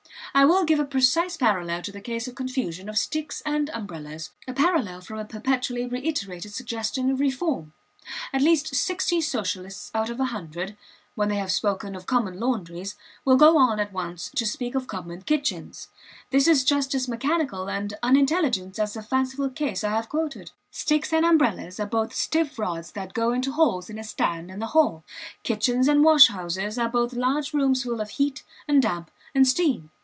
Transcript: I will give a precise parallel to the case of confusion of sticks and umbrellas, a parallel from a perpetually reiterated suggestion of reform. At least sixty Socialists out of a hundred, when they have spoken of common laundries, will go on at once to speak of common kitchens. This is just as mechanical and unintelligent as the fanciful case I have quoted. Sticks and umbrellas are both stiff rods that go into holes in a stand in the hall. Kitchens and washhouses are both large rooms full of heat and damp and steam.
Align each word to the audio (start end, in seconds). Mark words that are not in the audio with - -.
I 0.33 0.45
will 0.45 0.63
give 0.63 0.79
a 0.79 0.85
precise 0.85 1.35
parallel 1.35 1.81
to 1.81 1.91
the 1.91 1.99
case 1.99 2.25
of 2.25 2.35
confusion 2.35 2.87
of 2.87 2.97
sticks 2.97 3.41
and 3.45 3.69
umbrellas, 3.71 4.31
a 4.47 4.53
parallel 4.53 5.01
from 5.01 5.19
a 5.19 5.25
perpetually 5.25 5.85
reiterated 5.85 6.53
suggestion 6.53 7.11
of 7.11 7.19
reform. 7.19 7.73
At 8.31 8.41
least 8.41 8.73
sixty 8.73 9.19
Socialists 9.19 9.91
out 9.93 10.09
of 10.09 10.21
a 10.21 10.25
hundred, 10.31 10.77
when 11.15 11.27
they 11.27 11.35
have 11.35 11.51
spoken 11.51 11.95
of 11.97 12.05
common 12.05 12.39
laundries, 12.39 12.95
will 13.25 13.35
go 13.35 13.57
on 13.57 13.77
at 13.81 13.91
once 13.91 14.31
to 14.37 14.45
speak 14.45 14.73
of 14.73 14.87
common 14.87 15.21
kitchens. 15.23 15.89
This 16.29 16.47
is 16.47 16.63
just 16.63 16.95
as 16.95 17.09
mechanical 17.09 17.69
and 17.69 17.93
unintelligent 18.01 18.79
as 18.79 18.93
the 18.93 19.03
fanciful 19.03 19.49
case 19.49 19.83
I 19.83 19.89
have 19.89 20.07
quoted. 20.07 20.51
Sticks 20.71 21.11
and 21.11 21.25
umbrellas 21.25 21.77
are 21.77 21.85
both 21.85 22.13
stiff 22.13 22.57
rods 22.57 22.93
that 22.93 23.13
go 23.13 23.33
into 23.33 23.51
holes 23.51 23.89
in 23.89 23.99
a 23.99 24.03
stand 24.05 24.49
in 24.49 24.59
the 24.59 24.67
hall. 24.67 25.03
Kitchens 25.43 25.89
and 25.89 26.05
washhouses 26.05 26.77
are 26.79 26.89
both 26.89 27.11
large 27.11 27.53
rooms 27.53 27.83
full 27.83 27.99
of 27.99 28.11
heat 28.11 28.43
and 28.65 28.81
damp 28.81 29.11
and 29.35 29.45
steam. 29.45 29.91